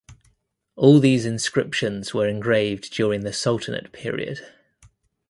[0.75, 4.39] All these inscriptions were engraved during the Sultanate period.